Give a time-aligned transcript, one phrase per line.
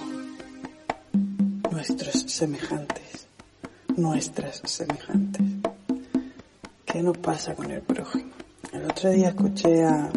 [1.71, 3.27] Nuestros semejantes.
[3.97, 5.47] Nuestras semejantes.
[6.85, 8.33] ¿Qué nos pasa con el prójimo?
[8.71, 10.11] El otro día escuché a,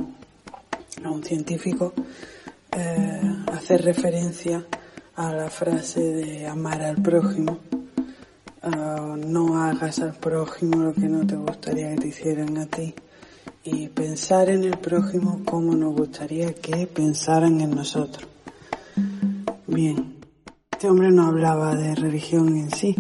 [1.02, 1.93] a un científico
[2.73, 3.21] eh,
[3.54, 4.66] hacer referencia
[5.16, 7.59] a la frase de amar al prójimo.
[8.61, 12.93] Uh, no hagas al prójimo lo que no te gustaría que te hicieran a ti
[13.63, 18.27] y pensar en el prójimo como nos gustaría que pensaran en nosotros.
[19.67, 20.15] Bien,
[20.71, 22.95] este hombre no hablaba de religión en sí,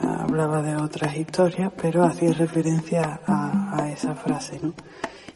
[0.00, 4.72] hablaba de otras historias, pero hacía referencia a, a esa frase, ¿no?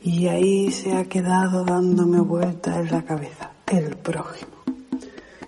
[0.03, 4.53] Y ahí se ha quedado dándome vueltas en la cabeza, el prójimo.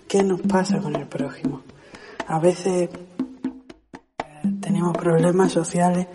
[0.09, 1.63] ¿Qué nos pasa con el prójimo?
[2.27, 2.91] A veces
[4.61, 6.09] tenemos problemas sociales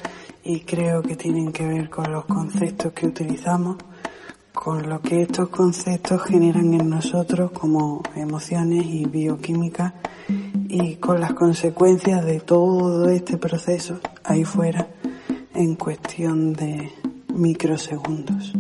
[0.43, 3.77] y creo que tienen que ver con los conceptos que utilizamos,
[4.53, 9.93] con lo que estos conceptos generan en nosotros como emociones y bioquímica
[10.68, 14.87] y con las consecuencias de todo este proceso ahí fuera
[15.53, 16.91] en cuestión de
[17.34, 18.53] microsegundos.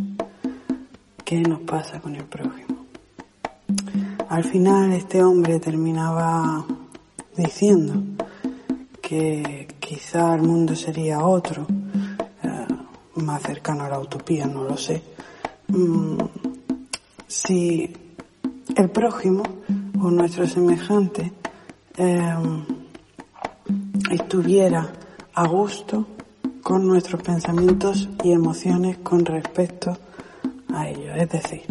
[1.25, 2.85] ¿Qué nos pasa con el prójimo?
[4.29, 6.65] Al final este hombre terminaba
[7.35, 8.22] diciendo
[9.03, 11.67] que quizá el mundo sería otro,
[12.41, 12.67] eh,
[13.15, 15.03] más cercano a la utopía, no lo sé.
[15.67, 16.17] Mm,
[17.27, 17.93] si
[18.77, 19.43] el prójimo
[20.01, 21.33] o nuestro semejante
[21.97, 22.35] eh,
[24.09, 24.89] estuviera
[25.33, 26.07] a gusto
[26.61, 29.97] con nuestros pensamientos y emociones con respecto
[30.73, 31.17] a ellos.
[31.17, 31.63] Es decir,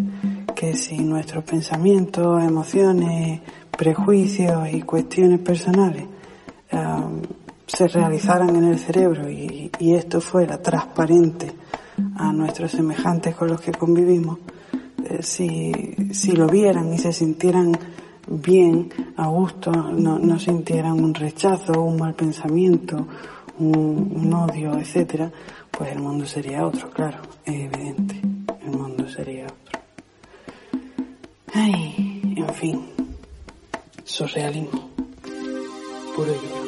[0.55, 6.12] que si nuestros pensamientos, emociones, prejuicios y cuestiones personales
[7.67, 11.51] se realizaran en el cerebro y, esto fuera transparente
[12.17, 14.39] a nuestros semejantes con los que convivimos,
[15.05, 17.73] eh, si, lo vieran y se sintieran
[18.27, 23.07] bien, a gusto, no, no sintieran un rechazo, un mal pensamiento,
[23.59, 25.31] un, odio, etcétera,
[25.71, 28.21] pues el mundo sería otro, claro, es evidente,
[28.65, 29.81] el mundo sería otro.
[31.55, 32.87] Ay, en fin,
[34.05, 34.91] surrealismo,
[36.15, 36.62] puro y.